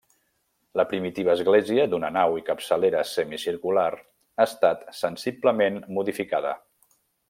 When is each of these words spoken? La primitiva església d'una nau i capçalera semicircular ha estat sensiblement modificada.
La 0.79 0.85
primitiva 0.93 1.31
església 1.39 1.85
d'una 1.91 2.09
nau 2.17 2.39
i 2.41 2.43
capçalera 2.49 3.05
semicircular 3.11 3.87
ha 3.99 4.49
estat 4.51 4.93
sensiblement 5.05 5.83
modificada. 6.01 6.61